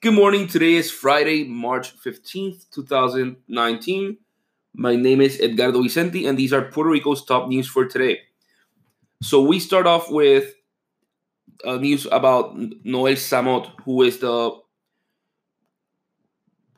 Good 0.00 0.14
morning. 0.14 0.46
Today 0.46 0.74
is 0.74 0.92
Friday, 0.92 1.42
March 1.42 1.92
15th, 1.98 2.70
2019. 2.70 4.16
My 4.72 4.94
name 4.94 5.20
is 5.20 5.40
Edgardo 5.40 5.82
Vicente, 5.82 6.24
and 6.24 6.38
these 6.38 6.52
are 6.52 6.70
Puerto 6.70 6.90
Rico's 6.90 7.24
top 7.24 7.48
news 7.48 7.66
for 7.66 7.84
today. 7.84 8.20
So, 9.24 9.42
we 9.42 9.58
start 9.58 9.88
off 9.88 10.08
with 10.08 10.54
uh, 11.64 11.78
news 11.78 12.06
about 12.12 12.56
Noel 12.84 13.14
Zamot, 13.14 13.72
who 13.84 14.04
is 14.04 14.18
the 14.18 14.52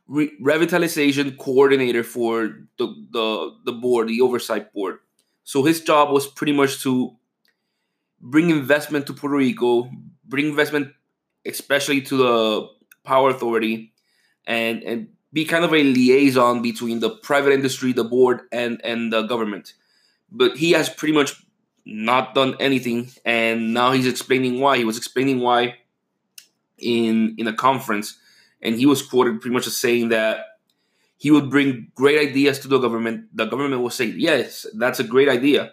re- 0.09 0.33
revitalization 0.43 1.37
coordinator 1.37 2.03
for 2.03 2.57
the, 2.79 2.87
the, 3.11 3.51
the 3.67 3.73
board, 3.73 4.09
the 4.09 4.23
oversight 4.23 4.73
board. 4.73 5.01
So, 5.45 5.63
his 5.63 5.83
job 5.83 6.11
was 6.11 6.27
pretty 6.27 6.55
much 6.55 6.83
to 6.85 7.15
bring 8.19 8.49
investment 8.49 9.07
to 9.09 9.13
Puerto 9.13 9.37
Rico, 9.37 9.91
bring 10.25 10.47
investment 10.47 10.95
especially 11.45 12.01
to 12.01 12.17
the 12.17 12.80
power 13.11 13.31
authority, 13.31 13.75
and 14.47 14.83
and 14.91 15.09
be 15.33 15.45
kind 15.45 15.65
of 15.65 15.73
a 15.75 15.83
liaison 15.83 16.63
between 16.63 17.01
the 17.05 17.11
private 17.29 17.53
industry, 17.53 17.93
the 17.93 18.09
board, 18.15 18.43
and 18.53 18.81
and 18.85 19.13
the 19.13 19.23
government. 19.33 19.75
But 20.31 20.57
he 20.63 20.73
has 20.79 20.89
pretty 20.89 21.15
much 21.21 21.31
not 21.85 22.35
done 22.35 22.55
anything, 22.61 23.11
and 23.25 23.75
now 23.75 23.93
he's 23.93 24.07
explaining 24.07 24.61
why. 24.61 24.77
He 24.79 24.89
was 24.91 24.99
explaining 25.03 25.41
why 25.47 25.61
in 26.79 27.35
in 27.39 27.47
a 27.47 27.57
conference, 27.67 28.19
and 28.63 28.77
he 28.83 28.87
was 28.87 29.03
quoted 29.03 29.41
pretty 29.41 29.55
much 29.55 29.67
as 29.67 29.77
saying 29.77 30.11
that 30.11 30.47
he 31.17 31.31
would 31.31 31.51
bring 31.51 31.91
great 31.95 32.19
ideas 32.29 32.59
to 32.61 32.69
the 32.69 32.79
government. 32.79 33.29
The 33.35 33.47
government 33.47 33.83
will 33.83 33.97
say, 34.01 34.07
"Yes, 34.31 34.67
that's 34.83 35.01
a 35.01 35.11
great 35.15 35.29
idea," 35.29 35.73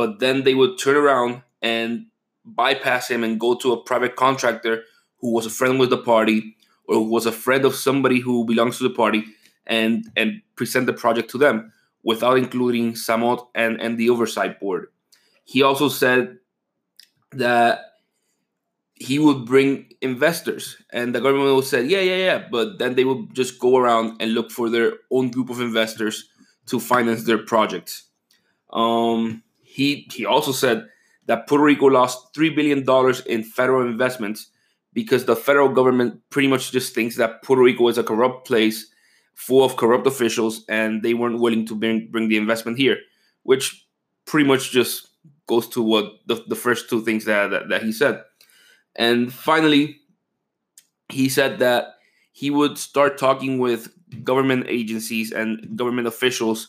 but 0.00 0.18
then 0.18 0.42
they 0.44 0.54
would 0.54 0.78
turn 0.78 0.96
around 0.96 1.42
and 1.62 2.06
bypass 2.44 3.08
him 3.08 3.24
and 3.24 3.40
go 3.40 3.54
to 3.62 3.72
a 3.72 3.82
private 3.90 4.16
contractor 4.16 4.74
who 5.20 5.32
was 5.32 5.46
a 5.46 5.56
friend 5.58 5.80
with 5.80 5.90
the 5.90 6.02
party 6.12 6.56
or 6.86 7.06
was 7.06 7.26
a 7.26 7.32
friend 7.32 7.64
of 7.64 7.74
somebody 7.74 8.20
who 8.20 8.44
belongs 8.44 8.78
to 8.78 8.84
the 8.84 8.94
party 8.94 9.24
and 9.66 10.10
and 10.16 10.42
present 10.56 10.86
the 10.86 10.92
project 10.92 11.30
to 11.30 11.38
them 11.38 11.72
without 12.02 12.36
including 12.36 12.92
Zamot 12.92 13.46
and, 13.54 13.80
and 13.80 13.98
the 13.98 14.10
oversight 14.10 14.60
board. 14.60 14.88
He 15.44 15.62
also 15.62 15.88
said 15.88 16.38
that 17.32 17.80
he 18.94 19.18
would 19.18 19.44
bring 19.44 19.86
investors 20.00 20.76
and 20.92 21.14
the 21.14 21.20
government 21.20 21.54
would 21.54 21.64
say, 21.64 21.82
yeah, 21.84 22.00
yeah, 22.00 22.16
yeah. 22.16 22.46
But 22.50 22.78
then 22.78 22.94
they 22.94 23.04
would 23.04 23.34
just 23.34 23.58
go 23.58 23.76
around 23.76 24.20
and 24.20 24.34
look 24.34 24.50
for 24.50 24.70
their 24.70 24.92
own 25.10 25.30
group 25.30 25.50
of 25.50 25.60
investors 25.60 26.28
to 26.66 26.78
finance 26.78 27.24
their 27.24 27.38
projects. 27.38 28.08
Um, 28.72 29.42
he 29.62 30.08
he 30.12 30.24
also 30.24 30.52
said 30.52 30.88
that 31.26 31.46
Puerto 31.48 31.64
Rico 31.64 31.86
lost 31.86 32.34
$3 32.34 32.54
billion 32.54 32.84
in 33.26 33.44
federal 33.44 33.88
investments 33.88 34.50
because 34.94 35.24
the 35.24 35.36
federal 35.36 35.68
government 35.68 36.20
pretty 36.30 36.48
much 36.48 36.72
just 36.72 36.94
thinks 36.94 37.16
that 37.16 37.42
Puerto 37.42 37.62
Rico 37.62 37.88
is 37.88 37.98
a 37.98 38.04
corrupt 38.04 38.46
place 38.46 38.86
full 39.34 39.64
of 39.64 39.76
corrupt 39.76 40.06
officials 40.06 40.64
and 40.68 41.02
they 41.02 41.12
weren't 41.12 41.40
willing 41.40 41.66
to 41.66 41.74
bring, 41.74 42.08
bring 42.10 42.28
the 42.28 42.36
investment 42.36 42.78
here, 42.78 42.98
which 43.42 43.86
pretty 44.24 44.48
much 44.48 44.70
just 44.70 45.08
goes 45.46 45.68
to 45.68 45.82
what 45.82 46.12
the, 46.26 46.42
the 46.46 46.54
first 46.54 46.88
two 46.88 47.02
things 47.02 47.24
that, 47.24 47.50
that, 47.50 47.68
that 47.68 47.82
he 47.82 47.92
said. 47.92 48.22
And 48.96 49.32
finally, 49.32 50.00
he 51.08 51.28
said 51.28 51.58
that 51.58 51.96
he 52.32 52.50
would 52.50 52.78
start 52.78 53.18
talking 53.18 53.58
with 53.58 53.88
government 54.22 54.66
agencies 54.68 55.32
and 55.32 55.76
government 55.76 56.06
officials 56.06 56.68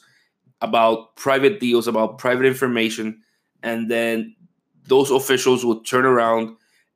about 0.61 1.15
private 1.15 1.59
deals, 1.59 1.87
about 1.87 2.17
private 2.17 2.45
information, 2.45 3.21
and 3.61 3.89
then 3.89 4.35
those 4.87 5.11
officials 5.11 5.65
would 5.65 5.85
turn 5.85 6.05
around 6.05 6.55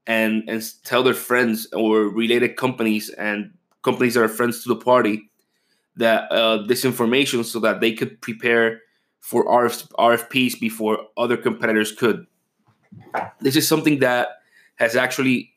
and 0.10 0.44
and 0.50 0.62
tell 0.84 1.04
their 1.04 1.14
friends 1.14 1.68
or 1.72 2.10
related 2.10 2.58
companies 2.58 3.10
and 3.12 3.54
companies 3.84 4.16
that 4.16 4.24
are 4.24 4.28
friends 4.28 4.64
to 4.64 4.70
the 4.70 4.76
party 4.76 5.30
that 5.96 6.30
uh, 6.32 6.66
this 6.66 6.84
information 6.84 7.44
so 7.44 7.60
that 7.60 7.80
they 7.80 7.94
could 7.94 8.20
prepare 8.20 8.82
for 9.20 9.46
RF, 9.46 9.88
RFPs 10.00 10.60
before 10.60 10.98
other 11.16 11.38
competitors 11.38 11.92
could. 11.92 12.26
This 13.40 13.56
is 13.56 13.68
something 13.68 14.00
that 14.00 14.30
has 14.76 14.96
actually 14.96 15.54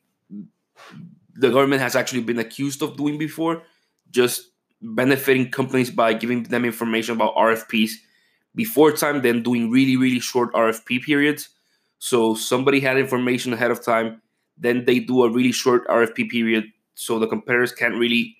the 1.35 1.49
government 1.49 1.81
has 1.81 1.95
actually 1.95 2.21
been 2.21 2.37
accused 2.37 2.83
of 2.83 2.95
doing 2.95 3.17
before, 3.17 3.63
just 4.11 4.51
benefiting 4.81 5.49
companies 5.49 5.89
by 5.89 6.13
giving 6.13 6.43
them 6.43 6.63
information 6.63 7.15
about 7.15 7.35
RFPs 7.35 7.91
before 8.53 8.91
time, 8.91 9.23
then 9.23 9.41
doing 9.41 9.71
really 9.71 9.97
really 9.97 10.19
short 10.19 10.53
RFP 10.53 11.01
periods. 11.01 11.49
So 11.97 12.35
somebody 12.35 12.81
had 12.81 12.97
information 12.99 13.53
ahead 13.53 13.71
of 13.71 13.83
time 13.83 14.21
then 14.57 14.85
they 14.85 14.99
do 14.99 15.23
a 15.23 15.29
really 15.29 15.51
short 15.51 15.87
RFP 15.87 16.29
period 16.29 16.65
so 16.95 17.19
the 17.19 17.27
competitors 17.27 17.71
can't 17.71 17.95
really 17.95 18.37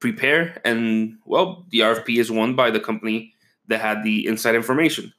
prepare. 0.00 0.60
And 0.64 1.18
well, 1.24 1.66
the 1.70 1.80
RFP 1.80 2.18
is 2.18 2.30
won 2.30 2.54
by 2.54 2.70
the 2.70 2.80
company 2.80 3.34
that 3.68 3.80
had 3.80 4.02
the 4.02 4.26
inside 4.26 4.54
information. 4.54 5.12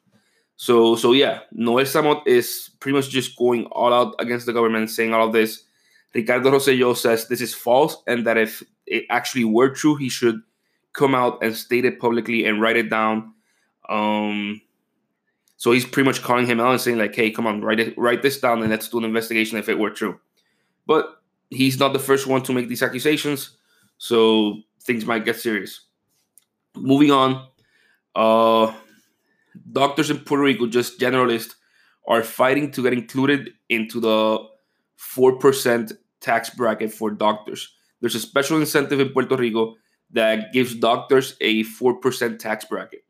So 0.55 0.95
so 0.95 1.13
yeah, 1.13 1.39
Noel 1.51 1.85
Zamot 1.85 2.25
is 2.27 2.71
pretty 2.79 2.95
much 2.95 3.09
just 3.09 3.37
going 3.37 3.65
all 3.67 3.93
out 3.93 4.15
against 4.19 4.45
the 4.45 4.53
government, 4.53 4.89
saying 4.89 5.13
all 5.13 5.27
of 5.27 5.33
this. 5.33 5.63
Ricardo 6.13 6.51
Rosselló 6.51 6.97
says 6.97 7.27
this 7.27 7.39
is 7.39 7.53
false 7.53 8.01
and 8.07 8.25
that 8.25 8.35
if 8.35 8.63
it 8.87 9.05
actually 9.11 9.45
were 9.45 9.69
true, 9.69 9.95
he 9.95 10.09
should 10.09 10.41
come 10.93 11.13
out 11.13 11.37
and 11.43 11.55
state 11.55 11.85
it 11.85 11.99
publicly 11.99 12.45
and 12.45 12.59
write 12.59 12.77
it 12.77 12.89
down. 12.89 13.31
Um, 13.87 14.59
so 15.57 15.71
he's 15.71 15.85
pretty 15.85 16.07
much 16.07 16.23
calling 16.23 16.47
him 16.47 16.59
out 16.59 16.71
and 16.71 16.81
saying 16.81 16.97
like, 16.97 17.15
"Hey, 17.15 17.31
come 17.31 17.45
on, 17.45 17.61
write 17.61 17.79
it, 17.79 17.97
write 17.97 18.21
this 18.21 18.39
down, 18.39 18.61
and 18.61 18.71
let's 18.71 18.89
do 18.89 18.97
an 18.97 19.05
investigation 19.05 19.57
if 19.57 19.69
it 19.69 19.77
were 19.77 19.91
true." 19.91 20.19
But 20.89 21.21
he's 21.51 21.79
not 21.79 21.93
the 21.93 21.99
first 21.99 22.25
one 22.25 22.41
to 22.41 22.51
make 22.51 22.67
these 22.67 22.81
accusations, 22.81 23.57
so 23.99 24.57
things 24.81 25.05
might 25.05 25.23
get 25.23 25.35
serious. 25.35 25.81
Moving 26.75 27.11
on, 27.11 27.45
uh, 28.15 28.73
doctors 29.71 30.09
in 30.09 30.17
Puerto 30.21 30.41
Rico, 30.41 30.65
just 30.65 30.99
generalists, 30.99 31.53
are 32.07 32.23
fighting 32.23 32.71
to 32.71 32.81
get 32.81 32.93
included 32.93 33.51
into 33.69 33.99
the 33.99 34.39
4% 34.97 35.91
tax 36.21 36.49
bracket 36.49 36.91
for 36.91 37.11
doctors. 37.11 37.71
There's 38.01 38.15
a 38.15 38.19
special 38.19 38.59
incentive 38.59 38.99
in 38.99 39.09
Puerto 39.09 39.35
Rico 39.35 39.75
that 40.09 40.51
gives 40.53 40.73
doctors 40.73 41.35
a 41.39 41.65
4% 41.65 42.39
tax 42.39 42.65
bracket, 42.65 43.03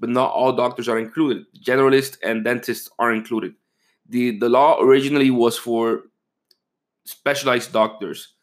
but 0.00 0.08
not 0.08 0.30
all 0.30 0.56
doctors 0.56 0.88
are 0.88 0.98
included. 0.98 1.44
Generalists 1.62 2.16
and 2.22 2.44
dentists 2.44 2.88
are 2.98 3.12
included. 3.12 3.52
The, 4.08 4.38
the 4.38 4.48
law 4.48 4.80
originally 4.80 5.30
was 5.30 5.58
for 5.58 6.04
specialized 7.06 7.72
doctors 7.72 8.34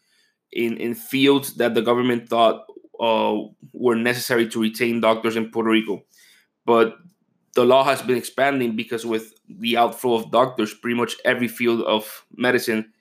in, 0.52 0.78
in 0.78 0.96
fields 0.96 1.56
that 1.56 1.74
the 1.74 1.82
government 1.82 2.30
thought 2.30 2.66
uh, 3.00 3.36
were 3.74 3.96
necessary 3.96 4.48
to 4.50 4.62
retain 4.62 5.02
doctors 5.02 5.36
in 5.36 5.52
Puerto 5.52 5.70
Rico. 5.70 6.04
But 6.66 6.96
the 7.56 7.66
law 7.66 7.84
has 7.84 8.02
been 8.02 8.18
expanding 8.18 8.76
because 8.76 9.06
with 9.06 9.34
the 9.48 9.78
outflow 9.78 10.16
of 10.16 10.32
doctors, 10.32 10.74
pretty 10.74 10.96
much 10.96 11.16
every 11.26 11.48
field 11.48 11.82
of 11.82 12.26
medicine 12.36 12.92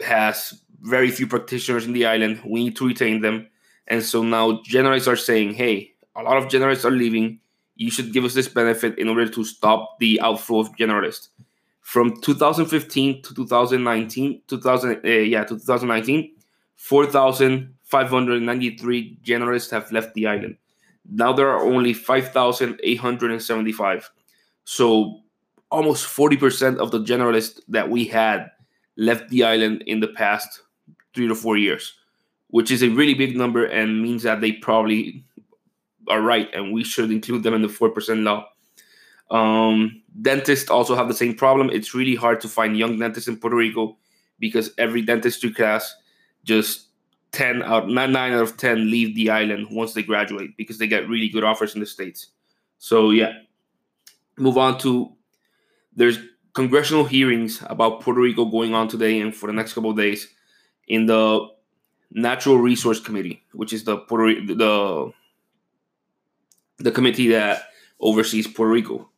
has 0.00 0.62
very 0.80 1.10
few 1.10 1.26
practitioners 1.26 1.86
in 1.86 1.92
the 1.92 2.06
island. 2.06 2.40
We 2.44 2.64
need 2.64 2.76
to 2.76 2.86
retain 2.86 3.20
them. 3.20 3.48
And 3.86 4.02
so 4.02 4.22
now 4.22 4.60
generalists 4.68 5.08
are 5.08 5.16
saying, 5.16 5.54
hey, 5.54 5.92
a 6.14 6.22
lot 6.22 6.36
of 6.36 6.48
generalists 6.48 6.84
are 6.84 6.90
leaving. 6.90 7.40
You 7.76 7.90
should 7.90 8.12
give 8.12 8.24
us 8.24 8.34
this 8.34 8.48
benefit 8.48 8.98
in 8.98 9.08
order 9.08 9.28
to 9.28 9.44
stop 9.44 9.98
the 9.98 10.20
outflow 10.20 10.60
of 10.60 10.76
generalists 10.76 11.28
from 11.88 12.20
2015 12.20 13.22
to 13.22 13.34
2019 13.34 14.42
2000 14.46 15.00
uh, 15.02 15.08
yeah 15.08 15.42
to 15.42 15.54
2019 15.54 16.30
4593 16.76 19.18
generalists 19.24 19.70
have 19.70 19.90
left 19.90 20.12
the 20.12 20.26
island. 20.26 20.58
Now 21.10 21.32
there 21.32 21.48
are 21.48 21.64
only 21.64 21.94
5875 21.94 24.10
so 24.64 25.20
almost 25.70 26.06
40% 26.14 26.76
of 26.76 26.90
the 26.90 27.00
generalists 27.00 27.58
that 27.68 27.88
we 27.88 28.04
had 28.04 28.50
left 28.98 29.30
the 29.30 29.44
island 29.44 29.82
in 29.86 30.00
the 30.00 30.08
past 30.08 30.60
three 31.14 31.26
to 31.26 31.34
four 31.34 31.56
years 31.56 31.94
which 32.48 32.70
is 32.70 32.82
a 32.82 32.90
really 32.90 33.14
big 33.14 33.34
number 33.34 33.64
and 33.64 34.02
means 34.02 34.24
that 34.24 34.42
they 34.42 34.52
probably 34.52 35.24
are 36.08 36.20
right 36.20 36.52
and 36.52 36.74
we 36.74 36.84
should 36.84 37.10
include 37.10 37.44
them 37.44 37.54
in 37.54 37.62
the 37.62 37.68
4% 37.68 38.24
law 38.24 38.46
um, 39.30 40.02
dentists 40.20 40.70
also 40.70 40.94
have 40.94 41.08
the 41.08 41.14
same 41.14 41.34
problem. 41.34 41.70
It's 41.70 41.94
really 41.94 42.14
hard 42.14 42.40
to 42.42 42.48
find 42.48 42.76
young 42.78 42.98
dentists 42.98 43.28
in 43.28 43.36
Puerto 43.36 43.56
Rico 43.56 43.96
because 44.38 44.70
every 44.78 45.02
dentistry 45.02 45.52
class, 45.52 45.94
just 46.44 46.86
10 47.32 47.62
out, 47.62 47.88
9 47.88 48.16
out 48.16 48.42
of 48.42 48.56
10 48.56 48.90
leave 48.90 49.14
the 49.14 49.30
island 49.30 49.68
once 49.70 49.92
they 49.92 50.02
graduate 50.02 50.56
because 50.56 50.78
they 50.78 50.86
get 50.86 51.08
really 51.08 51.28
good 51.28 51.44
offers 51.44 51.74
in 51.74 51.80
the 51.80 51.86
States. 51.86 52.28
So, 52.78 53.10
yeah. 53.10 53.32
Move 54.38 54.56
on 54.56 54.78
to 54.78 55.12
there's 55.96 56.18
congressional 56.54 57.04
hearings 57.04 57.60
about 57.66 58.00
Puerto 58.00 58.20
Rico 58.20 58.44
going 58.44 58.72
on 58.72 58.88
today 58.88 59.20
and 59.20 59.34
for 59.34 59.48
the 59.48 59.52
next 59.52 59.72
couple 59.72 59.90
of 59.90 59.96
days 59.96 60.28
in 60.86 61.06
the 61.06 61.48
Natural 62.12 62.56
Resource 62.56 63.00
Committee, 63.00 63.42
which 63.52 63.72
is 63.72 63.84
the 63.84 63.98
Puerto 63.98 64.32
the 64.46 65.12
the 66.78 66.92
committee 66.92 67.28
that 67.28 67.64
oversees 68.00 68.46
Puerto 68.46 68.72
Rico. 68.72 69.10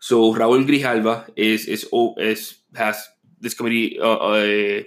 So 0.00 0.34
Raúl 0.34 0.66
Grijalva 0.66 1.28
is 1.36 1.66
is 1.66 1.86
is 2.16 2.56
has 2.74 3.08
this 3.40 3.54
committee 3.54 4.00
uh, 4.00 4.16
uh, 4.16 4.82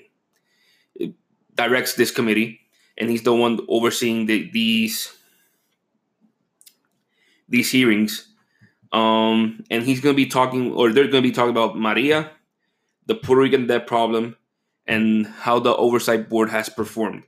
directs 1.55 1.93
this 1.93 2.11
committee, 2.11 2.61
and 2.97 3.09
he's 3.09 3.23
the 3.23 3.33
one 3.33 3.59
overseeing 3.69 4.25
the, 4.25 4.49
these 4.51 5.13
these 7.47 7.71
hearings. 7.71 8.27
Um, 8.91 9.63
and 9.71 9.83
he's 9.83 10.01
going 10.01 10.13
to 10.13 10.17
be 10.17 10.29
talking, 10.29 10.71
or 10.73 10.91
they're 10.91 11.07
going 11.07 11.23
to 11.23 11.29
be 11.29 11.31
talking 11.31 11.49
about 11.49 11.77
Maria, 11.77 12.29
the 13.07 13.15
Puerto 13.15 13.41
Rican 13.41 13.65
debt 13.65 13.87
problem, 13.87 14.35
and 14.85 15.25
how 15.25 15.59
the 15.59 15.75
oversight 15.75 16.29
board 16.29 16.49
has 16.49 16.69
performed. 16.69 17.23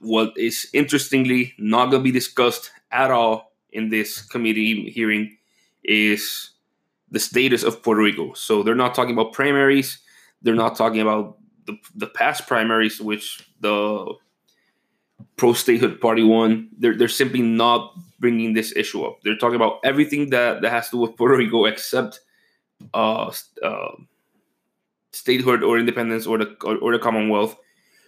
What 0.00 0.32
is 0.36 0.68
interestingly 0.72 1.54
not 1.58 1.90
going 1.90 2.02
to 2.02 2.04
be 2.04 2.12
discussed 2.12 2.70
at 2.90 3.10
all 3.10 3.52
in 3.70 3.90
this 3.90 4.22
committee 4.22 4.90
hearing 4.90 5.36
is 5.84 6.50
the 7.10 7.18
status 7.18 7.62
of 7.62 7.82
Puerto 7.82 8.02
Rico. 8.02 8.32
So 8.34 8.62
they're 8.62 8.74
not 8.74 8.94
talking 8.94 9.12
about 9.12 9.32
primaries. 9.32 9.98
They're 10.42 10.54
not 10.54 10.76
talking 10.76 11.00
about 11.00 11.38
the, 11.66 11.76
the 11.94 12.06
past 12.06 12.46
primaries, 12.46 13.00
which 13.00 13.46
the 13.60 14.14
pro 15.36 15.52
statehood 15.52 16.00
party 16.00 16.22
won. 16.22 16.68
They're, 16.78 16.96
they're 16.96 17.08
simply 17.08 17.42
not 17.42 17.94
bringing 18.18 18.52
this 18.52 18.74
issue 18.76 19.04
up. 19.04 19.18
They're 19.22 19.36
talking 19.36 19.56
about 19.56 19.80
everything 19.84 20.30
that, 20.30 20.62
that 20.62 20.70
has 20.70 20.86
to 20.90 20.96
do 20.96 20.98
with 20.98 21.16
Puerto 21.16 21.36
Rico 21.36 21.64
except 21.64 22.20
uh, 22.94 23.32
uh, 23.62 23.88
statehood 25.12 25.62
or 25.62 25.78
independence 25.78 26.26
or 26.26 26.38
the 26.38 26.56
or, 26.64 26.76
or 26.78 26.92
the 26.92 26.98
Commonwealth, 26.98 27.56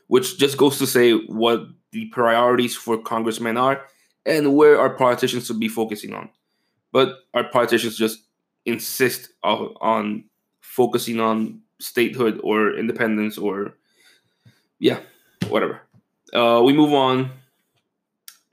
which 0.09 0.39
just 0.39 0.57
goes 0.57 0.79
to 0.79 0.87
say 0.87 1.13
what 1.13 1.63
the 1.93 2.07
priorities 2.07 2.77
for 2.77 2.99
congressmen 2.99 3.57
are 3.57 3.85
and 4.27 4.55
where 4.55 4.79
our 4.79 4.91
politicians 4.91 5.47
should 5.47 5.61
be 5.61 5.69
focusing 5.69 6.15
on. 6.15 6.29
But 6.93 7.17
our 7.35 7.45
politicians 7.45 7.97
just 7.97 8.21
insist 8.67 9.31
on, 9.43 10.25
focusing 10.61 11.21
on 11.21 11.61
statehood 11.81 12.41
or 12.45 12.75
independence 12.77 13.37
or 13.39 13.75
yeah, 14.79 15.01
whatever. 15.49 15.83
Uh, 16.33 16.63
we 16.65 16.73
move 16.73 16.93
on. 16.93 17.31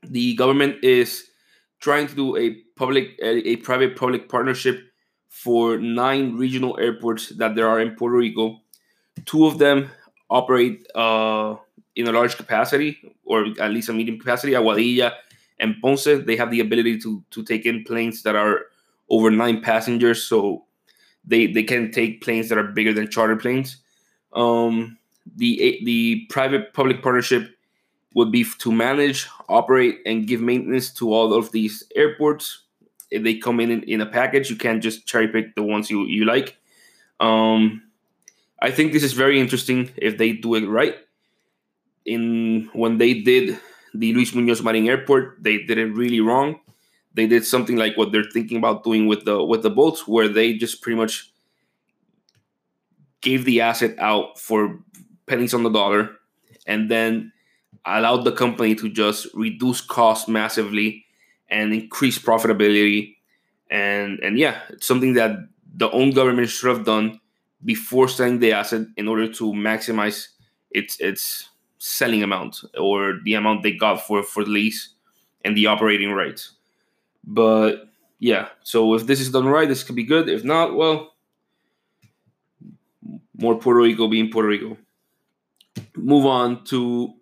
The 0.02 0.34
government 0.34 0.82
is 0.82 1.28
trying 1.80 2.06
to 2.08 2.14
do 2.14 2.36
a 2.36 2.54
public, 2.76 3.18
a, 3.22 3.50
a 3.50 3.56
private 3.56 3.96
public 3.96 4.28
partnership 4.28 4.80
for 5.28 5.78
nine 5.78 6.36
regional 6.36 6.78
airports 6.80 7.28
that 7.30 7.54
there 7.54 7.68
are 7.68 7.80
in 7.80 7.94
Puerto 7.94 8.16
Rico. 8.16 8.60
Two 9.24 9.46
of 9.46 9.58
them 9.58 9.90
operate 10.30 10.86
uh, 10.94 11.56
in 11.96 12.08
a 12.08 12.12
large 12.12 12.36
capacity, 12.36 12.98
or 13.24 13.46
at 13.60 13.70
least 13.70 13.88
a 13.88 13.92
medium 13.92 14.18
capacity. 14.18 14.52
Aguadilla 14.52 15.12
and 15.60 15.76
Ponce, 15.80 16.04
they 16.04 16.36
have 16.36 16.50
the 16.50 16.60
ability 16.60 16.98
to 17.00 17.22
to 17.30 17.42
take 17.42 17.66
in 17.66 17.84
planes 17.84 18.22
that 18.22 18.36
are 18.36 18.66
over 19.10 19.30
nine 19.30 19.60
passengers, 19.62 20.22
so 20.22 20.64
they 21.24 21.46
they 21.46 21.62
can 21.62 21.90
take 21.90 22.22
planes 22.22 22.48
that 22.48 22.58
are 22.58 22.64
bigger 22.64 22.92
than 22.92 23.10
charter 23.10 23.36
planes. 23.36 23.76
Um, 24.32 24.98
the 25.36 25.80
the 25.84 26.26
private 26.30 26.72
public 26.72 27.02
partnership 27.02 27.50
would 28.14 28.32
be 28.32 28.44
to 28.58 28.72
manage, 28.72 29.28
operate, 29.48 29.98
and 30.06 30.26
give 30.26 30.40
maintenance 30.40 30.90
to 30.94 31.12
all 31.12 31.34
of 31.34 31.52
these 31.52 31.84
airports. 31.94 32.64
If 33.10 33.22
they 33.22 33.34
come 33.34 33.60
in, 33.60 33.82
in 33.84 34.00
a 34.00 34.06
package, 34.06 34.50
you 34.50 34.56
can't 34.56 34.82
just 34.82 35.06
cherry 35.06 35.28
pick 35.28 35.54
the 35.54 35.62
ones 35.62 35.90
you, 35.90 36.04
you 36.04 36.24
like. 36.24 36.56
Um, 37.20 37.82
I 38.60 38.70
think 38.70 38.92
this 38.92 39.02
is 39.02 39.12
very 39.12 39.40
interesting 39.40 39.90
if 39.96 40.18
they 40.18 40.32
do 40.32 40.54
it 40.56 40.66
right. 40.66 40.96
In 42.04 42.70
when 42.72 42.98
they 42.98 43.14
did 43.14 43.58
the 43.94 44.12
Luis 44.14 44.32
Muñoz 44.32 44.62
Marin 44.62 44.88
Airport, 44.88 45.36
they 45.40 45.58
did 45.58 45.78
it 45.78 45.94
really 45.94 46.20
wrong. 46.20 46.60
They 47.18 47.26
did 47.26 47.44
something 47.44 47.76
like 47.76 47.96
what 47.96 48.12
they're 48.12 48.30
thinking 48.32 48.58
about 48.58 48.84
doing 48.84 49.08
with 49.08 49.24
the 49.24 49.42
with 49.42 49.64
the 49.64 49.70
boats, 49.70 50.06
where 50.06 50.28
they 50.28 50.54
just 50.54 50.82
pretty 50.82 50.96
much 50.96 51.32
gave 53.20 53.44
the 53.44 53.60
asset 53.60 53.98
out 53.98 54.38
for 54.38 54.78
pennies 55.26 55.52
on 55.52 55.64
the 55.64 55.68
dollar, 55.70 56.10
and 56.64 56.88
then 56.88 57.32
allowed 57.84 58.22
the 58.22 58.30
company 58.30 58.76
to 58.76 58.88
just 58.88 59.26
reduce 59.34 59.80
costs 59.80 60.28
massively 60.28 61.06
and 61.50 61.74
increase 61.74 62.20
profitability. 62.20 63.16
And 63.68 64.20
and 64.20 64.38
yeah, 64.38 64.60
it's 64.70 64.86
something 64.86 65.14
that 65.14 65.32
the 65.74 65.90
own 65.90 66.12
government 66.12 66.50
should 66.50 66.68
have 66.68 66.84
done 66.86 67.20
before 67.64 68.08
selling 68.08 68.38
the 68.38 68.52
asset 68.52 68.86
in 68.96 69.08
order 69.08 69.26
to 69.26 69.52
maximize 69.52 70.28
its 70.70 71.00
its 71.00 71.48
selling 71.78 72.22
amount 72.22 72.62
or 72.78 73.18
the 73.24 73.34
amount 73.34 73.64
they 73.64 73.72
got 73.72 74.06
for 74.06 74.22
for 74.22 74.44
the 74.44 74.50
lease 74.50 74.94
and 75.44 75.56
the 75.56 75.66
operating 75.66 76.12
rights. 76.12 76.57
But 77.24 77.88
yeah, 78.18 78.48
so 78.62 78.94
if 78.94 79.06
this 79.06 79.20
is 79.20 79.30
done 79.30 79.46
right, 79.46 79.68
this 79.68 79.82
could 79.82 79.96
be 79.96 80.04
good. 80.04 80.28
If 80.28 80.44
not, 80.44 80.74
well, 80.74 81.14
more 83.36 83.58
Puerto 83.58 83.80
Rico 83.80 84.08
being 84.08 84.30
Puerto 84.30 84.48
Rico. 84.48 84.76
Move 85.96 86.26
on 86.26 86.64
to 86.64 87.14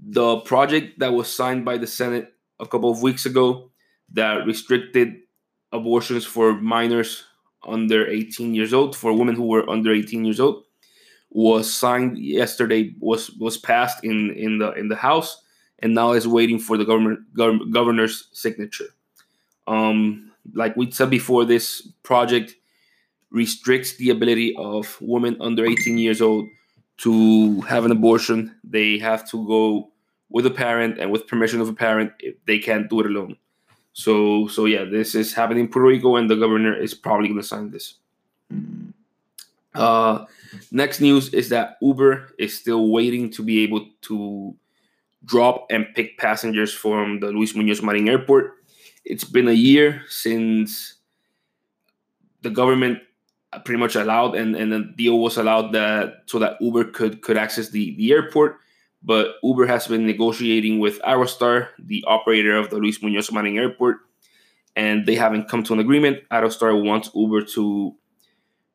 the 0.00 0.38
project 0.38 0.98
that 0.98 1.12
was 1.12 1.34
signed 1.34 1.64
by 1.64 1.78
the 1.78 1.86
Senate 1.86 2.32
a 2.60 2.66
couple 2.66 2.90
of 2.90 3.02
weeks 3.02 3.26
ago 3.26 3.70
that 4.12 4.46
restricted 4.46 5.16
abortions 5.72 6.24
for 6.24 6.54
minors 6.54 7.24
under 7.66 8.06
18 8.06 8.54
years 8.54 8.72
old 8.72 8.96
for 8.96 9.12
women 9.12 9.34
who 9.34 9.46
were 9.46 9.68
under 9.68 9.92
18 9.92 10.24
years 10.24 10.40
old 10.40 10.64
was 11.30 11.72
signed 11.72 12.18
yesterday 12.18 12.94
was 13.00 13.30
was 13.32 13.58
passed 13.58 14.02
in 14.02 14.30
in 14.30 14.58
the 14.58 14.72
in 14.72 14.88
the 14.88 14.96
house 14.96 15.42
and 15.80 15.94
now 15.94 16.12
is 16.12 16.26
waiting 16.26 16.58
for 16.58 16.78
the 16.78 16.84
government 16.84 17.20
gov- 17.36 17.70
governor's 17.70 18.28
signature 18.32 18.88
um 19.68 20.32
like 20.54 20.76
we 20.76 20.90
said 20.90 21.10
before 21.10 21.44
this 21.44 21.86
project 22.02 22.56
restricts 23.30 23.96
the 23.96 24.10
ability 24.10 24.56
of 24.56 24.96
women 25.00 25.36
under 25.40 25.66
18 25.66 25.98
years 25.98 26.20
old 26.22 26.48
to 26.98 27.60
have 27.62 27.84
an 27.84 27.92
abortion, 27.92 28.54
they 28.64 28.98
have 28.98 29.28
to 29.30 29.46
go 29.46 29.90
with 30.30 30.46
a 30.46 30.50
parent 30.50 30.98
and 30.98 31.10
with 31.10 31.26
permission 31.26 31.60
of 31.60 31.68
a 31.68 31.72
parent. 31.72 32.12
If 32.20 32.34
they 32.44 32.58
can't 32.58 32.90
do 32.90 33.00
it 33.00 33.06
alone. 33.06 33.36
So, 33.92 34.46
so 34.48 34.66
yeah, 34.66 34.84
this 34.84 35.14
is 35.14 35.34
happening 35.34 35.64
in 35.64 35.68
Puerto 35.68 35.88
Rico, 35.88 36.16
and 36.16 36.30
the 36.30 36.36
governor 36.36 36.74
is 36.76 36.94
probably 36.94 37.28
going 37.28 37.40
to 37.40 37.46
sign 37.46 37.70
this. 37.70 37.94
Uh, 39.74 40.24
next 40.70 41.00
news 41.00 41.32
is 41.34 41.48
that 41.48 41.78
Uber 41.80 42.34
is 42.38 42.56
still 42.56 42.90
waiting 42.90 43.30
to 43.30 43.42
be 43.42 43.62
able 43.62 43.86
to 44.02 44.54
drop 45.24 45.66
and 45.70 45.86
pick 45.94 46.16
passengers 46.18 46.72
from 46.72 47.20
the 47.20 47.28
Luis 47.28 47.54
Muñoz 47.54 47.82
Marin 47.82 48.08
Airport. 48.08 48.57
It's 49.08 49.24
been 49.24 49.48
a 49.48 49.52
year 49.52 50.02
since 50.08 50.96
the 52.42 52.50
government 52.50 53.00
pretty 53.64 53.80
much 53.80 53.96
allowed 53.96 54.34
and, 54.34 54.54
and 54.54 54.70
the 54.70 54.92
deal 54.96 55.18
was 55.18 55.38
allowed 55.38 55.72
that 55.72 56.24
so 56.26 56.38
that 56.38 56.60
Uber 56.60 56.84
could 56.92 57.22
could 57.22 57.38
access 57.38 57.70
the, 57.70 57.96
the 57.96 58.12
airport. 58.12 58.58
But 59.02 59.36
Uber 59.42 59.66
has 59.66 59.86
been 59.86 60.04
negotiating 60.06 60.78
with 60.78 61.00
Aerostar, 61.00 61.68
the 61.78 62.04
operator 62.06 62.56
of 62.56 62.68
the 62.68 62.76
Luis 62.76 62.98
Muñoz 62.98 63.32
Marin 63.32 63.56
Airport, 63.56 63.98
and 64.76 65.06
they 65.06 65.14
haven't 65.14 65.48
come 65.48 65.62
to 65.64 65.72
an 65.72 65.78
agreement. 65.78 66.18
Aerostar 66.30 66.84
wants 66.84 67.10
Uber 67.14 67.42
to 67.54 67.94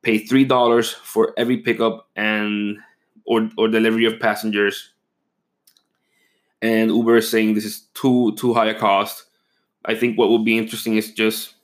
pay 0.02 0.18
three 0.18 0.46
dollars 0.46 0.92
for 0.92 1.34
every 1.38 1.58
pickup 1.58 2.10
and 2.16 2.80
or, 3.26 3.50
or 3.58 3.68
delivery 3.68 4.06
of 4.06 4.20
passengers. 4.20 4.94
And 6.62 6.90
Uber 6.90 7.18
is 7.18 7.30
saying 7.30 7.54
this 7.54 7.66
is 7.66 7.82
too 7.94 8.34
too 8.36 8.56
high 8.56 8.70
a 8.70 8.80
cost. 8.80 9.26
I 9.86 9.96
think 9.96 10.18
what 10.18 10.30
will 10.30 10.44
be 10.44 10.58
interesting 10.58 10.96
is 10.96 11.12
just 11.12 11.56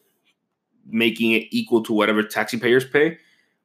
making 0.88 1.31
it 1.31 1.47
equal 1.51 1.83
to 1.83 1.93
whatever 1.93 2.23
taxi 2.23 2.57
payers 2.57 2.85
pay. 2.85 3.17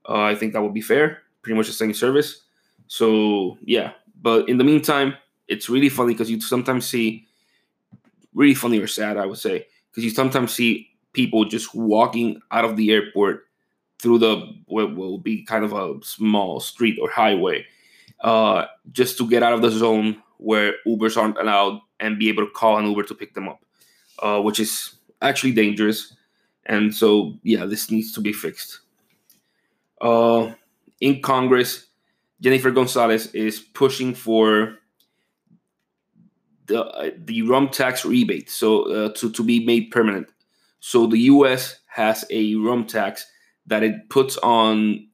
Uh, 0.08 0.22
I 0.22 0.34
think 0.34 0.52
that 0.52 0.62
would 0.62 0.74
be 0.74 0.80
fair. 0.80 1.22
Pretty 1.42 1.56
much 1.56 1.66
the 1.66 1.72
same 1.72 1.94
service. 1.94 2.42
So 2.86 3.58
yeah, 3.62 3.92
but 4.20 4.48
in 4.48 4.58
the 4.58 4.64
meantime, 4.64 5.14
it's 5.48 5.68
really 5.68 5.88
funny 5.88 6.14
because 6.14 6.30
you 6.30 6.40
sometimes 6.40 6.86
see 6.86 7.26
really 8.34 8.54
funny 8.54 8.78
or 8.78 8.86
sad, 8.86 9.16
I 9.16 9.26
would 9.26 9.38
say, 9.38 9.66
because 9.90 10.04
you 10.04 10.10
sometimes 10.10 10.52
see 10.52 10.90
people 11.12 11.44
just 11.44 11.74
walking 11.74 12.40
out 12.50 12.64
of 12.64 12.76
the 12.76 12.92
airport 12.92 13.44
through 14.00 14.18
the 14.18 14.52
what 14.66 14.94
will 14.94 15.18
be 15.18 15.44
kind 15.44 15.64
of 15.64 15.72
a 15.72 15.94
small 16.02 16.60
street 16.60 16.98
or 17.00 17.08
highway, 17.08 17.64
uh, 18.20 18.66
just 18.92 19.16
to 19.18 19.28
get 19.28 19.42
out 19.42 19.52
of 19.52 19.62
the 19.62 19.70
zone 19.70 20.22
where 20.38 20.74
Ubers 20.86 21.16
aren't 21.16 21.38
allowed 21.38 21.80
and 22.00 22.18
be 22.18 22.28
able 22.28 22.44
to 22.44 22.50
call 22.50 22.76
an 22.76 22.86
Uber 22.86 23.04
to 23.04 23.14
pick 23.14 23.34
them 23.34 23.48
up, 23.48 23.63
uh, 24.24 24.40
which 24.40 24.58
is 24.58 24.96
actually 25.20 25.52
dangerous. 25.52 26.16
And 26.66 26.94
so, 26.94 27.34
yeah, 27.42 27.66
this 27.66 27.90
needs 27.90 28.12
to 28.14 28.20
be 28.22 28.32
fixed. 28.32 28.80
Uh, 30.00 30.52
in 31.00 31.20
Congress, 31.20 31.86
Jennifer 32.40 32.70
Gonzalez 32.70 33.26
is 33.34 33.60
pushing 33.60 34.14
for 34.14 34.78
the 36.66 36.82
uh, 36.82 37.10
the 37.18 37.42
rum 37.42 37.68
tax 37.68 38.04
rebate, 38.06 38.50
so 38.50 38.90
uh, 38.90 39.12
to 39.14 39.30
to 39.30 39.42
be 39.42 39.64
made 39.64 39.90
permanent. 39.90 40.28
So 40.80 41.06
the 41.06 41.18
U.S. 41.34 41.80
has 41.86 42.24
a 42.30 42.54
rum 42.54 42.86
tax 42.86 43.26
that 43.66 43.82
it 43.82 44.08
puts 44.08 44.38
on 44.38 45.08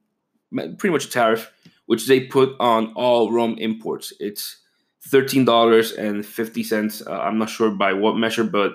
pretty 0.55 0.91
much 0.91 1.07
a 1.07 1.11
tariff, 1.11 1.53
which 1.87 2.07
they 2.07 2.21
put 2.21 2.55
on 2.61 2.93
all 2.95 3.33
rum 3.33 3.57
imports. 3.59 4.13
It's 4.21 4.59
thirteen 5.03 5.45
dollars 5.45 5.93
and 5.93 6.25
fifty 6.25 6.63
cents. 6.63 7.03
Uh, 7.05 7.19
I'm 7.19 7.39
not 7.39 7.51
sure 7.51 7.71
by 7.71 7.93
what 7.93 8.17
measure, 8.17 8.45
but 8.45 8.75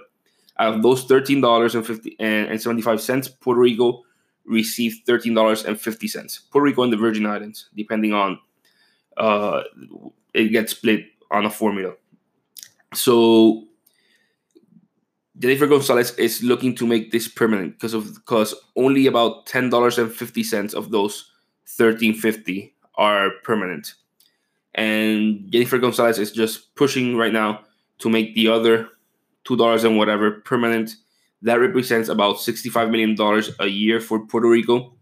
out 0.57 0.75
of 0.75 0.83
those 0.83 1.03
thirteen 1.03 1.41
dollars 1.41 1.75
and 1.75 1.85
fifty 1.85 2.15
and 2.19 2.61
seventy 2.61 2.81
five 2.81 3.01
cents, 3.01 3.27
Puerto 3.27 3.59
Rico 3.59 4.03
received 4.45 5.05
thirteen 5.05 5.33
dollars 5.33 5.65
and 5.65 5.79
fifty 5.79 6.07
cents. 6.07 6.39
Puerto 6.51 6.65
Rico 6.65 6.83
and 6.83 6.93
the 6.93 6.97
Virgin 6.97 7.25
Islands, 7.25 7.69
depending 7.75 8.13
on 8.13 8.39
uh, 9.17 9.63
it 10.33 10.49
gets 10.49 10.71
split 10.71 11.05
on 11.31 11.45
a 11.45 11.49
formula. 11.49 11.93
So 12.93 13.65
Jennifer 15.37 15.67
Gonzalez 15.67 16.11
is 16.15 16.41
looking 16.43 16.75
to 16.75 16.87
make 16.87 17.11
this 17.11 17.27
permanent 17.27 17.73
because 17.73 17.93
of 17.93 18.13
because 18.13 18.55
only 18.77 19.07
about 19.07 19.45
ten 19.45 19.69
dollars 19.69 19.97
and 19.97 20.13
fifty 20.13 20.43
cents 20.43 20.73
of 20.73 20.91
those 20.91 21.31
thirteen 21.67 22.13
fifty 22.13 22.73
are 22.95 23.31
permanent, 23.43 23.95
and 24.75 25.51
Jennifer 25.51 25.77
Gonzalez 25.77 26.19
is 26.19 26.31
just 26.31 26.73
pushing 26.75 27.17
right 27.17 27.33
now 27.33 27.65
to 27.97 28.09
make 28.09 28.35
the 28.35 28.47
other 28.47 28.87
two 29.45 29.55
dollars 29.55 29.83
and 29.83 29.97
whatever 29.97 30.31
permanent. 30.31 30.95
That 31.41 31.59
represents 31.59 32.09
about 32.09 32.39
sixty 32.39 32.69
five 32.69 32.89
million 32.89 33.15
dollars 33.15 33.51
a 33.59 33.67
year 33.67 33.99
for 33.99 34.25
Puerto 34.25 34.49
Rico, 34.49 34.93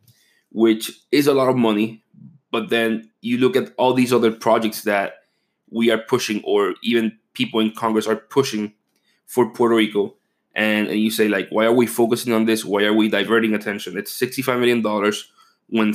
which 0.51 0.91
is 1.11 1.27
a 1.27 1.33
lot 1.33 1.49
of 1.49 1.55
money. 1.55 2.03
But 2.51 2.69
then 2.69 3.09
you 3.21 3.37
look 3.39 3.55
at 3.55 3.73
all 3.77 3.93
these 3.93 4.13
other 4.13 4.31
projects 4.31 4.83
that 4.83 5.13
we 5.71 5.89
are 5.89 5.97
pushing, 5.97 6.41
or 6.43 6.75
even 6.83 7.17
people 7.33 7.59
in 7.59 7.71
Congress 7.71 8.07
are 8.07 8.15
pushing 8.15 8.73
for 9.25 9.51
Puerto 9.51 9.75
Rico 9.75 10.15
and, 10.55 10.87
and 10.87 10.99
you 10.99 11.09
say 11.09 11.27
like 11.27 11.47
why 11.49 11.65
are 11.65 11.73
we 11.73 11.87
focusing 11.87 12.33
on 12.33 12.45
this 12.45 12.63
why 12.63 12.83
are 12.83 12.93
we 12.93 13.09
diverting 13.09 13.53
attention 13.53 13.97
it's 13.97 14.11
65 14.11 14.59
million 14.59 14.81
dollars 14.81 15.31
when 15.67 15.93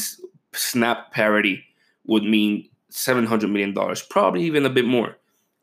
snap 0.53 1.13
parity 1.13 1.65
would 2.07 2.25
mean 2.25 2.69
700 2.91 3.49
million 3.49 3.75
dollars 3.75 4.03
probably 4.03 4.43
even 4.45 4.67
a 4.67 4.71
bit 4.71 4.85
more 4.85 5.17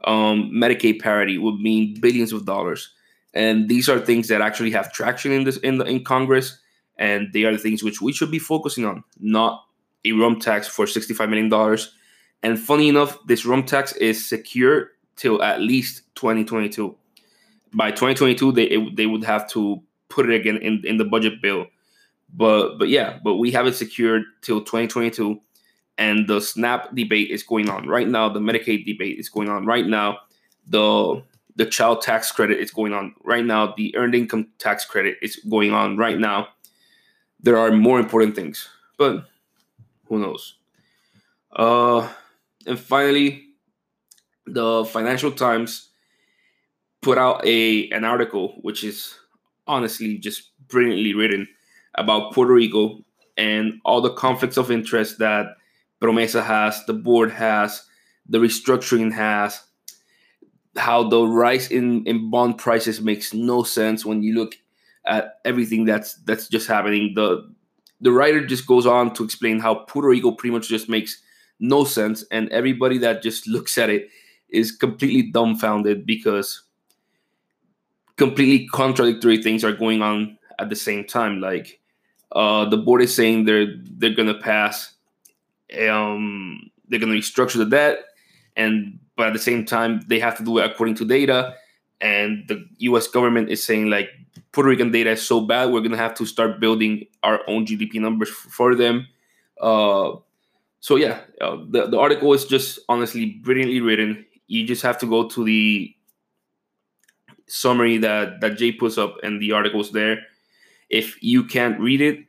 um, 0.06 0.52
medicaid 0.54 1.02
parity 1.02 1.38
would 1.38 1.60
mean 1.60 2.00
billions 2.00 2.32
of 2.32 2.46
dollars. 2.46 2.92
And 3.34 3.68
these 3.68 3.90
are 3.90 4.00
things 4.00 4.30
that 4.30 4.42
actually 4.42 4.72
have 4.72 4.94
traction 4.94 5.32
in 5.32 5.44
this 5.44 5.58
in 5.58 5.78
the, 5.78 5.86
in 5.86 6.04
congress. 6.04 6.58
And 6.98 7.34
they 7.34 7.44
are 7.44 7.52
the 7.52 7.58
things 7.58 7.84
which 7.84 8.02
we 8.02 8.14
should 8.14 8.32
be 8.32 8.40
focusing 8.40 8.86
on 8.86 9.04
not 9.20 9.66
a 10.06 10.14
rum 10.14 10.40
tax 10.40 10.68
for 10.68 10.88
65 10.88 11.30
million 11.30 11.50
dollars. 11.50 11.94
And 12.44 12.58
funny 12.60 12.88
enough 12.88 13.18
this 13.26 13.46
rum 13.46 13.66
tax 13.66 13.94
is 13.94 14.26
secure 14.26 14.92
till 15.16 15.42
at 15.42 15.62
least 15.62 16.04
2022 16.16 16.96
by 17.74 17.90
2022 17.90 18.52
they 18.52 18.64
it, 18.64 18.96
they 18.96 19.06
would 19.06 19.24
have 19.24 19.50
to 19.50 19.82
put 20.10 20.30
it 20.30 20.36
again 20.36 20.58
in, 20.58 20.82
in 20.86 20.98
the 20.98 21.06
budget 21.06 21.42
bill. 21.42 21.66
But 22.34 22.78
but 22.78 22.88
yeah 22.88 23.20
but 23.24 23.36
we 23.36 23.52
have 23.52 23.68
it 23.68 23.76
secured 23.76 24.24
till 24.42 24.62
2022 24.62 25.42
and 25.98 26.28
the 26.28 26.42
snap 26.42 26.94
debate 26.94 27.32
is 27.32 27.44
going 27.44 27.70
on 27.70 27.88
right 27.88 28.08
now. 28.08 28.30
The 28.30 28.40
medicaid 28.40 28.86
debate 28.86 29.20
is 29.20 29.30
going 29.30 29.50
on 29.50 29.66
right 29.66 29.86
now. 29.86 30.20
The 30.68 31.24
the 31.58 31.66
child 31.66 32.02
tax 32.02 32.32
credit 32.32 32.60
is 32.60 32.72
going 32.72 32.94
on 32.94 33.16
right 33.24 33.46
now. 33.46 33.74
The 33.78 33.96
earned 33.96 34.14
income 34.14 34.48
tax 34.58 34.84
credit 34.84 35.18
is 35.22 35.38
going 35.50 35.72
on 35.72 35.98
right 35.98 36.20
now. 36.20 36.50
There 37.40 37.58
are 37.58 37.72
more 37.72 38.00
important 38.00 38.36
things 38.36 38.68
but 38.98 39.26
who 40.08 40.20
knows? 40.20 40.56
Uh 41.56 42.10
and 42.68 42.80
finally 42.80 43.44
the 44.48 44.86
financial 44.86 45.32
times 45.32 45.90
put 47.02 47.18
out 47.18 47.46
a 47.46 47.90
an 47.90 48.04
article 48.04 48.60
which 48.62 48.84
is 48.84 49.16
honestly 49.68 50.18
just 50.18 50.52
brilliantly 50.68 51.14
written 51.14 51.48
about 51.96 52.34
Puerto 52.34 52.54
Rico 52.54 53.04
and 53.38 53.80
all 53.86 54.02
the 54.02 54.14
conflicts 54.14 54.58
of 54.58 54.72
interest 54.72 55.20
that 55.20 55.56
Promesa 56.06 56.44
has, 56.44 56.86
the 56.86 56.94
board 56.94 57.32
has, 57.32 57.84
the 58.28 58.38
restructuring 58.38 59.12
has, 59.12 59.62
how 60.76 61.08
the 61.08 61.26
rise 61.26 61.72
in, 61.72 62.06
in 62.06 62.30
bond 62.30 62.58
prices 62.58 63.02
makes 63.02 63.34
no 63.34 63.64
sense 63.64 64.06
when 64.06 64.22
you 64.22 64.36
look 64.36 64.56
at 65.06 65.40
everything 65.46 65.86
that's 65.86 66.16
that's 66.24 66.48
just 66.48 66.68
happening. 66.68 67.14
The 67.16 67.50
the 68.02 68.12
writer 68.12 68.46
just 68.46 68.68
goes 68.68 68.86
on 68.86 69.14
to 69.14 69.24
explain 69.24 69.60
how 69.60 69.76
Puerto 69.76 70.10
Rico 70.10 70.32
pretty 70.32 70.54
much 70.54 70.68
just 70.68 70.90
makes 70.90 71.22
no 71.60 71.84
sense, 71.86 72.24
and 72.32 72.50
everybody 72.50 72.98
that 73.00 73.24
just 73.24 73.48
looks 73.56 73.78
at 73.78 73.90
it 73.90 74.10
is 74.50 74.72
completely 74.72 75.32
dumbfounded 75.32 76.06
because 76.06 76.62
completely 78.18 78.68
contradictory 78.68 79.42
things 79.42 79.64
are 79.64 79.74
going 79.74 80.02
on 80.02 80.38
at 80.60 80.70
the 80.70 80.76
same 80.76 81.06
time. 81.06 81.40
Like 81.42 81.80
uh, 82.32 82.66
the 82.70 82.78
board 82.78 83.02
is 83.02 83.16
saying 83.16 83.46
they're 83.46 83.74
they're 83.84 84.16
gonna 84.16 84.40
pass, 84.40 84.94
um, 85.90 86.70
they're 86.88 87.00
gonna 87.00 87.14
restructure 87.14 87.58
the 87.58 87.66
debt, 87.66 88.00
and 88.56 89.00
but 89.16 89.28
at 89.28 89.34
the 89.34 89.40
same 89.40 89.66
time 89.66 90.02
they 90.08 90.20
have 90.20 90.38
to 90.38 90.44
do 90.44 90.58
it 90.60 90.70
according 90.70 90.96
to 90.96 91.06
data. 91.06 91.56
And 92.02 92.48
the 92.48 92.68
U.S. 92.80 93.08
government 93.08 93.50
is 93.50 93.64
saying 93.64 93.90
like 93.90 94.10
Puerto 94.52 94.70
Rican 94.70 94.92
data 94.92 95.12
is 95.12 95.26
so 95.26 95.42
bad, 95.42 95.72
we're 95.72 95.82
gonna 95.82 95.98
have 95.98 96.14
to 96.16 96.26
start 96.26 96.60
building 96.60 97.06
our 97.24 97.42
own 97.48 97.66
GDP 97.66 97.96
numbers 97.96 98.30
for 98.30 98.76
them. 98.76 99.08
Uh, 99.60 100.16
so 100.80 100.98
yeah, 100.98 101.22
uh, 101.42 101.58
the 101.70 101.88
the 101.88 101.98
article 101.98 102.34
is 102.34 102.46
just 102.46 102.80
honestly 102.90 103.26
brilliantly 103.42 103.82
written. 103.82 104.26
You 104.48 104.66
just 104.68 104.84
have 104.84 104.98
to 105.00 105.08
go 105.08 105.28
to 105.30 105.44
the 105.44 105.96
summary 107.48 107.98
that 107.98 108.42
that 108.42 108.58
Jay 108.58 108.72
puts 108.72 108.98
up 108.98 109.18
and 109.24 109.42
the 109.42 109.52
articles 109.52 109.92
there. 109.92 110.20
If 110.90 111.22
you 111.24 111.44
can't 111.44 111.80
read 111.80 112.02
it, 112.02 112.26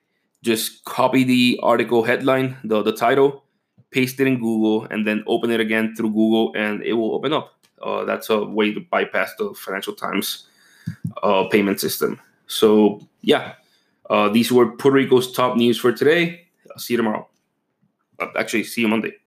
just 0.47 0.85
copy 0.85 1.25
the 1.25 1.61
article 1.63 2.05
headline, 2.05 2.57
the 2.65 2.83
the 2.83 2.93
title, 2.93 3.43
paste 3.91 4.21
it 4.21 4.27
in 4.27 4.39
Google, 4.39 4.87
and 4.91 5.07
then 5.07 5.25
open 5.27 5.51
it 5.51 5.61
again 5.61 5.95
through 5.97 6.11
Google, 6.11 6.55
and 6.55 6.83
it 6.83 6.95
will 6.95 7.15
open 7.15 7.33
up. 7.33 7.53
Uh, 7.83 8.05
that's 8.05 8.31
a 8.31 8.45
way 8.45 8.73
to 8.73 8.81
bypass 8.81 9.35
the 9.37 9.53
Financial 9.55 9.93
Times 9.93 10.47
uh, 11.23 11.45
payment 11.51 11.81
system. 11.81 12.21
So 12.47 13.03
yeah, 13.21 13.55
uh, 14.09 14.31
these 14.31 14.53
were 14.53 14.71
Puerto 14.71 14.97
Rico's 14.97 15.33
top 15.33 15.57
news 15.57 15.79
for 15.79 15.93
today. 15.93 16.47
I'll 16.71 16.79
see 16.79 16.95
you 16.95 16.99
tomorrow. 16.99 17.29
Uh, 18.19 18.29
actually, 18.39 18.65
see 18.65 18.81
you 18.83 18.89
Monday. 18.89 19.19